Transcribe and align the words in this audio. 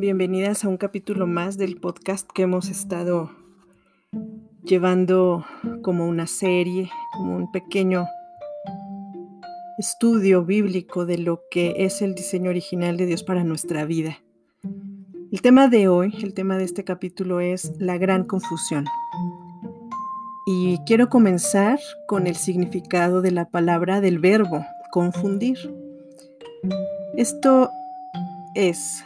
bienvenidas 0.00 0.64
a 0.64 0.68
un 0.68 0.78
capítulo 0.78 1.26
más 1.26 1.58
del 1.58 1.76
podcast 1.76 2.26
que 2.32 2.42
hemos 2.42 2.70
estado 2.70 3.30
llevando 4.64 5.44
como 5.82 6.08
una 6.08 6.26
serie, 6.26 6.90
como 7.12 7.36
un 7.36 7.52
pequeño 7.52 8.06
estudio 9.78 10.42
bíblico 10.42 11.04
de 11.04 11.18
lo 11.18 11.42
que 11.50 11.74
es 11.84 12.00
el 12.00 12.14
diseño 12.14 12.48
original 12.48 12.96
de 12.96 13.04
Dios 13.04 13.22
para 13.22 13.44
nuestra 13.44 13.84
vida. 13.84 14.18
El 15.30 15.42
tema 15.42 15.68
de 15.68 15.88
hoy, 15.88 16.14
el 16.22 16.32
tema 16.32 16.56
de 16.56 16.64
este 16.64 16.82
capítulo 16.82 17.40
es 17.40 17.74
la 17.78 17.98
gran 17.98 18.24
confusión. 18.24 18.86
Y 20.46 20.78
quiero 20.86 21.10
comenzar 21.10 21.78
con 22.08 22.26
el 22.26 22.36
significado 22.36 23.20
de 23.20 23.32
la 23.32 23.50
palabra 23.50 24.00
del 24.00 24.18
verbo, 24.18 24.64
confundir. 24.90 25.58
Esto 27.16 27.70
es, 28.54 29.04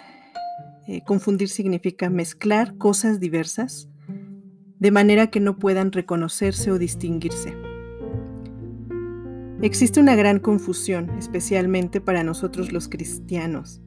eh, 0.87 1.03
confundir 1.05 1.49
significa 1.49 2.11
mezclar 2.11 2.77
cosas 2.77 3.21
diversas 3.21 3.89
de 4.79 4.91
manera 4.91 5.29
que 5.29 5.41
no 5.41 5.59
puedan 5.59 5.93
reconocerse 5.93 6.71
o 6.71 6.79
distinguirse. 6.79 7.55
Existe 9.63 9.99
una 9.99 10.15
gran 10.15 10.41
confusión, 10.41 11.11
especialmente 11.19 12.03
para 12.03 12.23
nosotros 12.23 12.71
los 12.71 12.89
cristianos, 12.89 13.81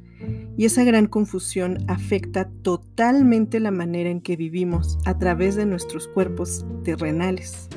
y 0.57 0.65
esa 0.65 0.83
gran 0.83 1.05
confusión 1.05 1.77
afecta 1.87 2.49
totalmente 2.63 3.59
la 3.59 3.69
manera 3.69 4.09
en 4.09 4.21
que 4.21 4.35
vivimos 4.35 4.97
a 5.05 5.19
través 5.19 5.55
de 5.55 5.67
nuestros 5.67 6.07
cuerpos 6.07 6.65
terrenales. 6.83 7.69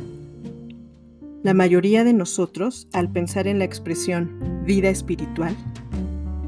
La 1.42 1.52
mayoría 1.52 2.04
de 2.04 2.14
nosotros, 2.14 2.88
al 2.94 3.12
pensar 3.12 3.46
en 3.46 3.58
la 3.58 3.66
expresión 3.66 4.62
vida 4.64 4.88
espiritual, 4.88 5.54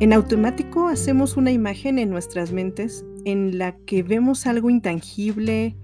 en 0.00 0.12
automático 0.12 0.88
hacemos 0.88 1.36
una 1.36 1.52
imagen 1.52 1.98
en 1.98 2.10
nuestras 2.10 2.52
mentes 2.52 3.04
en 3.24 3.58
la 3.58 3.76
que 3.86 4.02
vemos 4.02 4.46
algo 4.46 4.70
intangible, 4.70 5.76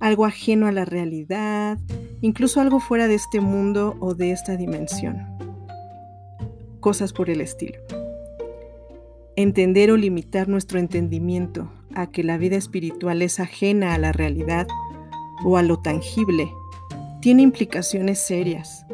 algo 0.00 0.24
ajeno 0.24 0.66
a 0.66 0.72
la 0.72 0.84
realidad, 0.84 1.78
incluso 2.20 2.60
algo 2.60 2.80
fuera 2.80 3.08
de 3.08 3.14
este 3.14 3.40
mundo 3.40 3.96
o 4.00 4.14
de 4.14 4.32
esta 4.32 4.56
dimensión. 4.56 5.18
Cosas 6.80 7.12
por 7.12 7.30
el 7.30 7.40
estilo. 7.40 7.78
Entender 9.36 9.90
o 9.90 9.96
limitar 9.96 10.48
nuestro 10.48 10.78
entendimiento 10.78 11.70
a 11.94 12.10
que 12.10 12.24
la 12.24 12.38
vida 12.38 12.56
espiritual 12.56 13.22
es 13.22 13.38
ajena 13.40 13.94
a 13.94 13.98
la 13.98 14.12
realidad 14.12 14.66
o 15.44 15.56
a 15.56 15.62
lo 15.62 15.78
tangible 15.78 16.48
tiene 17.20 17.42
implicaciones 17.42 18.18
serias. 18.18 18.86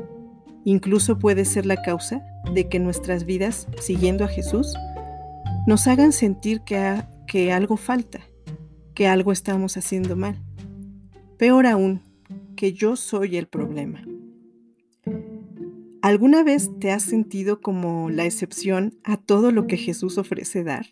Incluso 0.64 1.18
puede 1.18 1.44
ser 1.44 1.66
la 1.66 1.82
causa 1.82 2.22
de 2.52 2.68
que 2.68 2.78
nuestras 2.78 3.24
vidas, 3.24 3.68
siguiendo 3.80 4.24
a 4.24 4.28
Jesús, 4.28 4.74
nos 5.66 5.86
hagan 5.86 6.12
sentir 6.12 6.62
que, 6.62 7.52
algo 7.52 7.76
falta, 7.76 8.20
que 8.94 9.06
algo 9.06 9.32
estamos 9.32 9.76
haciendo 9.76 10.16
mal. 10.16 10.36
Peor 11.38 11.66
aún, 11.66 12.02
que 12.56 12.72
yo 12.72 12.96
soy 12.96 13.36
el 13.36 13.46
problema. 13.46 14.04
¿Alguna 16.02 16.42
vez 16.42 16.68
te 16.80 16.90
has 16.90 17.04
sentido 17.04 17.60
como 17.60 18.10
la 18.10 18.24
excepción 18.24 18.98
a 19.04 19.16
todo 19.16 19.52
lo 19.52 19.68
que 19.68 19.76
Jesús 19.76 20.18
ofrece 20.18 20.64
dar? 20.64 20.86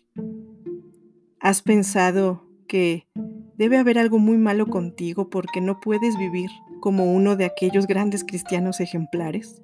¿Has 1.41 1.61
pensado 1.61 2.47
que 2.67 3.07
debe 3.57 3.77
haber 3.77 3.99
algo 3.99 4.19
muy 4.19 4.37
malo 4.37 4.67
contigo 4.67 5.29
porque 5.29 5.59
no 5.59 5.81
puedes 5.81 6.17
vivir 6.17 6.49
como 6.79 7.13
uno 7.13 7.35
de 7.35 7.45
aquellos 7.45 7.87
grandes 7.87 8.23
cristianos 8.23 8.79
ejemplares? 8.79 9.61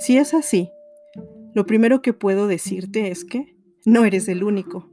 Si 0.00 0.16
es 0.16 0.32
así, 0.32 0.70
lo 1.52 1.66
primero 1.66 2.00
que 2.00 2.14
puedo 2.14 2.46
decirte 2.46 3.10
es 3.10 3.22
que 3.22 3.54
no 3.84 4.06
eres 4.06 4.28
el 4.28 4.42
único. 4.42 4.90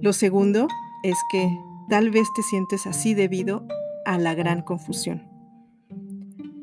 Lo 0.00 0.14
segundo 0.14 0.66
es 1.02 1.18
que 1.30 1.46
tal 1.90 2.10
vez 2.10 2.26
te 2.34 2.42
sientes 2.42 2.86
así 2.86 3.12
debido 3.12 3.68
a 4.06 4.16
la 4.16 4.34
gran 4.34 4.62
confusión. 4.62 5.28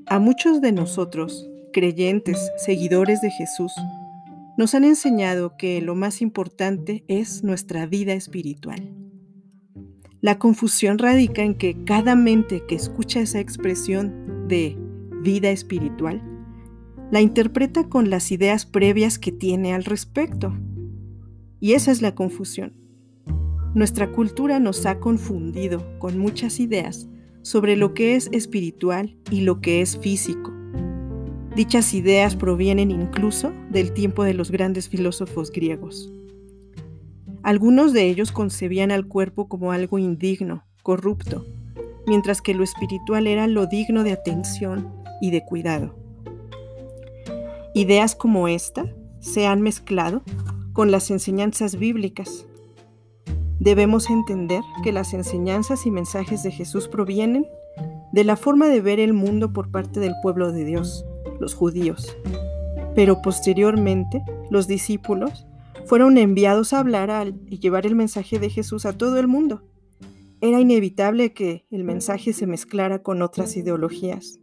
A 0.07 0.17
muchos 0.17 0.59
de 0.59 0.71
nosotros, 0.71 1.51
creyentes, 1.71 2.51
seguidores 2.57 3.21
de 3.21 3.29
Jesús, 3.29 3.71
nos 4.57 4.73
han 4.73 4.83
enseñado 4.83 5.55
que 5.55 5.81
lo 5.81 5.93
más 5.93 6.23
importante 6.23 7.05
es 7.07 7.43
nuestra 7.43 7.85
vida 7.85 8.13
espiritual. 8.13 8.91
La 10.19 10.39
confusión 10.39 10.97
radica 10.97 11.43
en 11.43 11.53
que 11.53 11.83
cada 11.83 12.15
mente 12.15 12.65
que 12.65 12.73
escucha 12.73 13.19
esa 13.19 13.39
expresión 13.39 14.47
de 14.47 14.75
vida 15.21 15.51
espiritual 15.51 16.30
la 17.11 17.19
interpreta 17.19 17.89
con 17.89 18.09
las 18.09 18.31
ideas 18.31 18.65
previas 18.65 19.19
que 19.19 19.33
tiene 19.33 19.73
al 19.73 19.83
respecto. 19.83 20.53
Y 21.59 21.73
esa 21.73 21.91
es 21.91 22.01
la 22.01 22.15
confusión. 22.15 22.73
Nuestra 23.75 24.11
cultura 24.11 24.59
nos 24.59 24.85
ha 24.85 24.99
confundido 24.99 25.85
con 25.99 26.17
muchas 26.17 26.61
ideas 26.61 27.09
sobre 27.41 27.75
lo 27.75 27.93
que 27.93 28.15
es 28.15 28.29
espiritual 28.31 29.17
y 29.29 29.41
lo 29.41 29.59
que 29.59 29.81
es 29.81 29.97
físico. 29.97 30.53
Dichas 31.53 31.93
ideas 31.93 32.37
provienen 32.37 32.91
incluso 32.91 33.51
del 33.69 33.91
tiempo 33.91 34.23
de 34.23 34.33
los 34.33 34.49
grandes 34.49 34.87
filósofos 34.87 35.51
griegos. 35.51 36.09
Algunos 37.43 37.91
de 37.91 38.07
ellos 38.07 38.31
concebían 38.31 38.89
al 38.89 39.07
cuerpo 39.07 39.49
como 39.49 39.73
algo 39.73 39.99
indigno, 39.99 40.63
corrupto, 40.81 41.45
mientras 42.07 42.41
que 42.41 42.53
lo 42.53 42.63
espiritual 42.63 43.27
era 43.27 43.47
lo 43.47 43.67
digno 43.67 44.03
de 44.03 44.13
atención 44.13 44.93
y 45.19 45.31
de 45.31 45.43
cuidado. 45.43 46.00
Ideas 47.73 48.15
como 48.15 48.49
esta 48.49 48.93
se 49.21 49.47
han 49.47 49.61
mezclado 49.61 50.23
con 50.73 50.91
las 50.91 51.09
enseñanzas 51.09 51.77
bíblicas. 51.77 52.45
Debemos 53.59 54.09
entender 54.09 54.61
que 54.83 54.91
las 54.91 55.13
enseñanzas 55.13 55.85
y 55.85 55.91
mensajes 55.91 56.43
de 56.43 56.51
Jesús 56.51 56.89
provienen 56.89 57.47
de 58.11 58.25
la 58.25 58.35
forma 58.35 58.67
de 58.67 58.81
ver 58.81 58.99
el 58.99 59.13
mundo 59.13 59.53
por 59.53 59.71
parte 59.71 60.01
del 60.01 60.15
pueblo 60.21 60.51
de 60.51 60.65
Dios, 60.65 61.05
los 61.39 61.55
judíos. 61.55 62.17
Pero 62.93 63.21
posteriormente, 63.21 64.21
los 64.49 64.67
discípulos 64.67 65.47
fueron 65.85 66.17
enviados 66.17 66.73
a 66.73 66.79
hablar 66.79 67.33
y 67.47 67.59
llevar 67.59 67.85
el 67.85 67.95
mensaje 67.95 68.37
de 68.37 68.49
Jesús 68.49 68.85
a 68.85 68.97
todo 68.97 69.17
el 69.17 69.29
mundo. 69.29 69.63
Era 70.41 70.59
inevitable 70.59 71.31
que 71.31 71.65
el 71.71 71.85
mensaje 71.85 72.33
se 72.33 72.47
mezclara 72.47 73.01
con 73.01 73.21
otras 73.21 73.55
ideologías. 73.55 74.40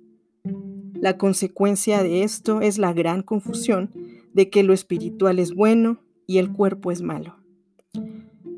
La 1.01 1.17
consecuencia 1.17 2.03
de 2.03 2.25
esto 2.25 2.61
es 2.61 2.77
la 2.79 2.93
gran 2.93 3.23
confusión 3.23 3.93
de 4.33 4.51
que 4.51 4.65
lo 4.65 4.73
espiritual 4.73 5.39
es 5.39 5.55
bueno 5.55 5.99
y 6.27 6.39
el 6.39 6.53
cuerpo 6.53 6.91
es 6.91 7.03
malo. 7.03 7.37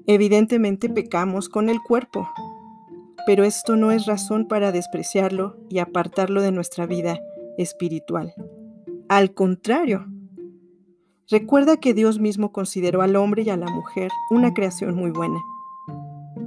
Evidentemente 0.06 0.88
pecamos 0.88 1.50
con 1.50 1.68
el 1.68 1.80
cuerpo, 1.82 2.30
pero 3.26 3.44
esto 3.44 3.76
no 3.76 3.92
es 3.92 4.06
razón 4.06 4.48
para 4.48 4.72
despreciarlo 4.72 5.58
y 5.68 5.78
apartarlo 5.78 6.40
de 6.40 6.50
nuestra 6.50 6.86
vida 6.86 7.20
espiritual. 7.58 8.32
Al 9.08 9.34
contrario, 9.34 10.06
recuerda 11.30 11.76
que 11.76 11.92
Dios 11.92 12.18
mismo 12.18 12.52
consideró 12.52 13.02
al 13.02 13.16
hombre 13.16 13.42
y 13.42 13.50
a 13.50 13.56
la 13.58 13.68
mujer 13.68 14.10
una 14.30 14.54
creación 14.54 14.94
muy 14.94 15.10
buena. 15.10 15.40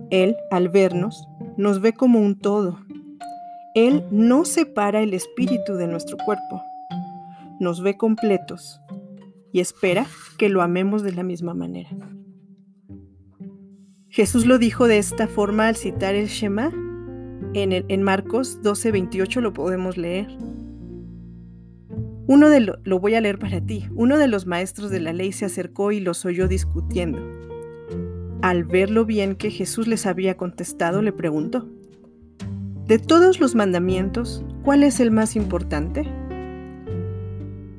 Él, 0.10 0.36
al 0.50 0.70
vernos, 0.70 1.28
nos 1.56 1.82
ve 1.82 1.94
como 1.94 2.20
un 2.20 2.40
todo 2.40 2.83
él 3.76 4.04
no 4.12 4.46
separa 4.46 5.02
el 5.02 5.14
espíritu 5.14 5.74
de 5.74 5.88
nuestro 5.88 6.18
cuerpo, 6.18 6.62
nos 7.60 7.82
ve 7.82 7.98
completos 7.98 8.80
y 9.52 9.62
espera 9.62 10.06
que 10.38 10.50
lo 10.50 10.62
amemos 10.62 11.02
de 11.02 11.14
la 11.14 11.24
misma 11.24 11.54
manera. 11.54 11.90
Jesús 14.10 14.46
lo 14.46 14.60
dijo 14.60 14.88
de 14.88 15.00
esta 15.00 15.28
forma 15.28 15.68
al 15.68 15.76
citar 15.76 16.14
el 16.14 16.28
Shema. 16.28 16.72
En, 17.56 18.04
Marcos 18.04 18.62
12:28 18.62 19.42
lo 19.42 19.54
podemos 19.54 19.98
leer. 19.98 20.28
Uno 22.28 22.50
de 22.50 22.60
lo, 22.60 22.78
lo 22.84 23.00
voy 23.00 23.16
a 23.16 23.22
leer 23.22 23.40
para 23.40 23.60
ti. 23.60 23.88
Uno 23.96 24.20
de 24.20 24.28
los 24.28 24.46
maestros 24.46 24.92
de 24.92 25.00
la 25.00 25.14
ley 25.14 25.32
se 25.32 25.46
acercó 25.46 25.92
y 25.92 26.00
los 26.00 26.26
oyó 26.26 26.48
discutiendo. 26.48 27.20
Al 28.44 28.66
ver 28.66 28.92
lo 28.92 29.06
bien 29.06 29.36
que 29.36 29.50
Jesús 29.50 29.88
les 29.88 30.06
había 30.06 30.38
contestado, 30.38 31.02
le 31.02 31.12
preguntó, 31.12 31.68
de 32.88 33.00
todos 33.00 33.40
los 33.40 33.56
mandamientos, 33.56 34.44
¿cuál 34.64 34.84
es 34.84 35.00
el 35.00 35.12
más 35.12 35.36
importante? 35.36 36.06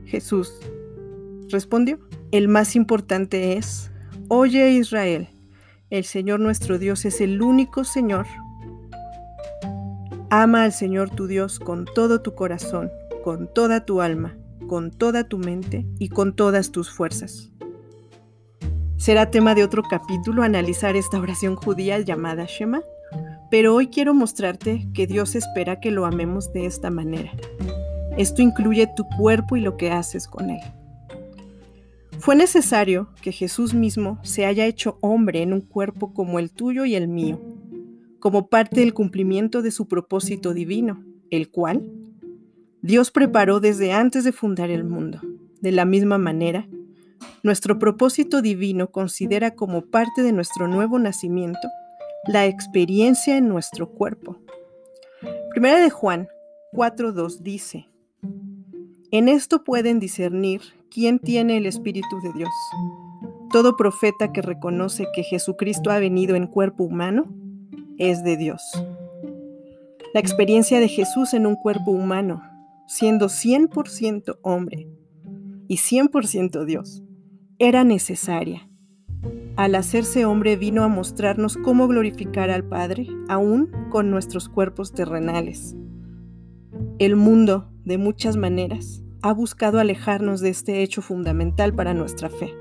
Jesús 0.06 0.52
respondió, 1.50 1.98
el 2.30 2.48
más 2.48 2.74
importante 2.74 3.56
es, 3.56 3.90
oye 4.28 4.70
Israel, 4.70 5.28
el 5.90 6.04
Señor 6.04 6.40
nuestro 6.40 6.78
Dios 6.78 7.04
es 7.04 7.20
el 7.20 7.42
único 7.42 7.84
Señor. 7.84 8.26
Ama 10.30 10.64
al 10.64 10.72
Señor 10.72 11.10
tu 11.10 11.26
Dios 11.26 11.58
con 11.58 11.84
todo 11.84 12.22
tu 12.22 12.34
corazón, 12.34 12.90
con 13.22 13.52
toda 13.52 13.84
tu 13.84 14.00
alma, 14.00 14.36
con 14.66 14.90
toda 14.90 15.28
tu 15.28 15.38
mente 15.38 15.86
y 15.98 16.08
con 16.08 16.34
todas 16.34 16.72
tus 16.72 16.90
fuerzas. 16.90 17.52
Será 18.96 19.30
tema 19.30 19.54
de 19.54 19.64
otro 19.64 19.82
capítulo 19.82 20.42
analizar 20.42 20.96
esta 20.96 21.20
oración 21.20 21.56
judía 21.56 22.00
llamada 22.00 22.46
Shema 22.46 22.80
pero 23.50 23.74
hoy 23.74 23.88
quiero 23.88 24.14
mostrarte 24.14 24.88
que 24.94 25.06
Dios 25.06 25.34
espera 25.34 25.80
que 25.80 25.90
lo 25.90 26.06
amemos 26.06 26.52
de 26.52 26.66
esta 26.66 26.90
manera. 26.90 27.32
Esto 28.16 28.42
incluye 28.42 28.88
tu 28.96 29.04
cuerpo 29.16 29.56
y 29.56 29.60
lo 29.60 29.76
que 29.76 29.90
haces 29.90 30.28
con 30.28 30.50
él. 30.50 30.60
Fue 32.18 32.36
necesario 32.36 33.08
que 33.20 33.32
Jesús 33.32 33.74
mismo 33.74 34.18
se 34.22 34.46
haya 34.46 34.66
hecho 34.66 34.98
hombre 35.00 35.42
en 35.42 35.52
un 35.52 35.60
cuerpo 35.60 36.14
como 36.14 36.38
el 36.38 36.50
tuyo 36.50 36.84
y 36.84 36.94
el 36.94 37.08
mío, 37.08 37.40
como 38.18 38.48
parte 38.48 38.80
del 38.80 38.94
cumplimiento 38.94 39.62
de 39.62 39.70
su 39.70 39.88
propósito 39.88 40.54
divino, 40.54 41.04
el 41.30 41.50
cual 41.50 41.90
Dios 42.82 43.10
preparó 43.10 43.60
desde 43.60 43.92
antes 43.92 44.24
de 44.24 44.32
fundar 44.32 44.70
el 44.70 44.84
mundo. 44.84 45.20
De 45.60 45.72
la 45.72 45.84
misma 45.84 46.18
manera, 46.18 46.68
nuestro 47.42 47.78
propósito 47.78 48.42
divino 48.42 48.90
considera 48.90 49.54
como 49.54 49.82
parte 49.82 50.22
de 50.22 50.32
nuestro 50.32 50.68
nuevo 50.68 50.98
nacimiento 50.98 51.68
la 52.26 52.46
experiencia 52.46 53.36
en 53.36 53.48
nuestro 53.48 53.90
cuerpo. 53.90 54.38
Primera 55.50 55.80
de 55.80 55.90
Juan 55.90 56.28
4.2 56.72 57.38
dice, 57.40 57.88
En 59.10 59.28
esto 59.28 59.62
pueden 59.64 60.00
discernir 60.00 60.62
quién 60.90 61.18
tiene 61.18 61.56
el 61.56 61.66
Espíritu 61.66 62.20
de 62.22 62.32
Dios. 62.32 62.50
Todo 63.50 63.76
profeta 63.76 64.32
que 64.32 64.42
reconoce 64.42 65.06
que 65.14 65.22
Jesucristo 65.22 65.90
ha 65.90 65.98
venido 65.98 66.34
en 66.34 66.46
cuerpo 66.46 66.84
humano 66.84 67.26
es 67.98 68.24
de 68.24 68.36
Dios. 68.36 68.62
La 70.12 70.20
experiencia 70.20 70.80
de 70.80 70.88
Jesús 70.88 71.34
en 71.34 71.46
un 71.46 71.56
cuerpo 71.56 71.90
humano, 71.90 72.42
siendo 72.86 73.26
100% 73.26 74.38
hombre 74.42 74.88
y 75.68 75.76
100% 75.76 76.64
Dios, 76.64 77.02
era 77.58 77.84
necesaria. 77.84 78.68
Al 79.56 79.76
hacerse 79.76 80.24
hombre 80.24 80.56
vino 80.56 80.82
a 80.82 80.88
mostrarnos 80.88 81.56
cómo 81.56 81.86
glorificar 81.86 82.50
al 82.50 82.64
Padre, 82.64 83.06
aún 83.28 83.70
con 83.90 84.10
nuestros 84.10 84.48
cuerpos 84.48 84.92
terrenales. 84.92 85.76
El 86.98 87.16
mundo, 87.16 87.70
de 87.84 87.98
muchas 87.98 88.36
maneras, 88.36 89.02
ha 89.22 89.32
buscado 89.32 89.78
alejarnos 89.78 90.40
de 90.40 90.50
este 90.50 90.82
hecho 90.82 91.02
fundamental 91.02 91.72
para 91.72 91.94
nuestra 91.94 92.28
fe. 92.28 92.52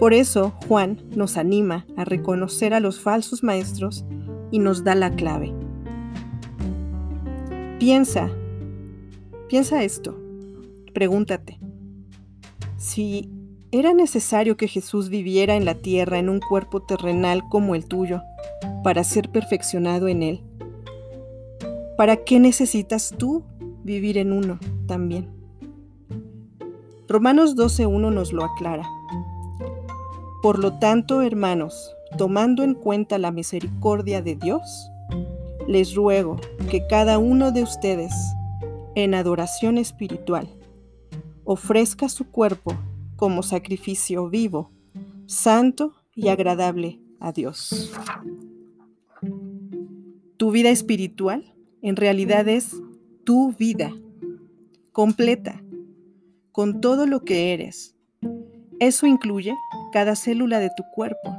Por 0.00 0.14
eso, 0.14 0.54
Juan 0.66 1.02
nos 1.14 1.36
anima 1.36 1.86
a 1.96 2.04
reconocer 2.04 2.74
a 2.74 2.80
los 2.80 3.00
falsos 3.00 3.42
maestros 3.42 4.04
y 4.50 4.58
nos 4.58 4.82
da 4.84 4.94
la 4.94 5.14
clave. 5.14 5.52
Piensa, 7.78 8.30
piensa 9.48 9.84
esto, 9.84 10.18
pregúntate, 10.92 11.58
si 12.76 13.30
era 13.74 13.94
necesario 13.94 14.58
que 14.58 14.68
Jesús 14.68 15.08
viviera 15.08 15.56
en 15.56 15.64
la 15.64 15.74
tierra 15.74 16.18
en 16.18 16.28
un 16.28 16.40
cuerpo 16.40 16.82
terrenal 16.82 17.42
como 17.48 17.74
el 17.74 17.86
tuyo, 17.86 18.22
para 18.84 19.02
ser 19.02 19.30
perfeccionado 19.30 20.08
en 20.08 20.22
él. 20.22 20.42
¿Para 21.96 22.18
qué 22.18 22.38
necesitas 22.38 23.14
tú 23.16 23.42
vivir 23.82 24.18
en 24.18 24.32
uno 24.32 24.58
también? 24.86 25.30
Romanos 27.08 27.56
12.1 27.56 28.12
nos 28.12 28.34
lo 28.34 28.44
aclara. 28.44 28.86
Por 30.42 30.58
lo 30.58 30.78
tanto, 30.78 31.22
hermanos, 31.22 31.94
tomando 32.18 32.64
en 32.64 32.74
cuenta 32.74 33.16
la 33.16 33.30
misericordia 33.30 34.20
de 34.20 34.36
Dios, 34.36 34.90
les 35.66 35.94
ruego 35.94 36.36
que 36.70 36.86
cada 36.86 37.18
uno 37.18 37.52
de 37.52 37.62
ustedes, 37.62 38.12
en 38.96 39.14
adoración 39.14 39.78
espiritual, 39.78 40.46
ofrezca 41.44 42.10
su 42.10 42.26
cuerpo 42.30 42.74
como 43.22 43.44
sacrificio 43.44 44.28
vivo, 44.28 44.72
santo 45.26 45.94
y 46.12 46.26
agradable 46.26 46.98
a 47.20 47.30
Dios. 47.30 47.92
Tu 50.36 50.50
vida 50.50 50.70
espiritual 50.70 51.54
en 51.82 51.94
realidad 51.94 52.48
es 52.48 52.74
tu 53.22 53.52
vida 53.52 53.92
completa, 54.90 55.62
con 56.50 56.80
todo 56.80 57.06
lo 57.06 57.22
que 57.22 57.52
eres. 57.52 57.94
Eso 58.80 59.06
incluye 59.06 59.54
cada 59.92 60.16
célula 60.16 60.58
de 60.58 60.70
tu 60.76 60.82
cuerpo. 60.92 61.36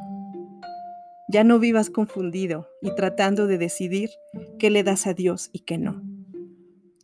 Ya 1.28 1.44
no 1.44 1.60
vivas 1.60 1.90
confundido 1.90 2.66
y 2.82 2.96
tratando 2.96 3.46
de 3.46 3.58
decidir 3.58 4.10
qué 4.58 4.70
le 4.70 4.84
das 4.84 5.06
a 5.06 5.14
Dios 5.14 5.50
y 5.52 5.60
qué 5.60 5.78
no. 5.78 6.02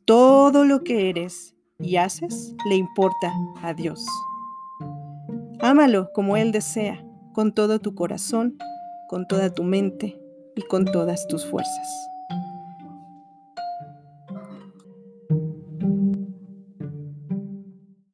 Todo 0.05 0.63
lo 0.63 0.85
que 0.85 1.09
eres 1.09 1.53
y 1.79 1.97
haces 1.97 2.55
le 2.69 2.75
importa 2.75 3.33
a 3.61 3.73
Dios. 3.73 4.05
Ámalo 5.61 6.09
como 6.13 6.37
Él 6.37 6.53
desea, 6.53 7.03
con 7.33 7.53
todo 7.53 7.79
tu 7.79 7.93
corazón, 7.93 8.57
con 9.09 9.27
toda 9.27 9.53
tu 9.53 9.63
mente 9.63 10.17
y 10.55 10.61
con 10.61 10.85
todas 10.85 11.27
tus 11.27 11.45
fuerzas. 11.45 12.09